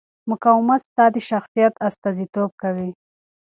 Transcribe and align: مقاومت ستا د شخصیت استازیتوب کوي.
مقاومت 0.29 0.81
ستا 0.89 1.05
د 1.15 1.17
شخصیت 1.29 1.73
استازیتوب 1.87 2.49
کوي. 2.61 2.89